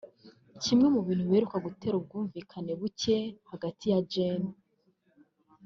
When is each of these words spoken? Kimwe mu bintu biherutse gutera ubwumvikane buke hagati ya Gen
Kimwe 0.63 0.87
mu 0.95 1.01
bintu 1.07 1.23
biherutse 1.29 1.59
gutera 1.65 1.95
ubwumvikane 1.97 2.71
buke 2.79 3.17
hagati 3.49 3.85
ya 3.91 3.99
Gen 4.11 4.41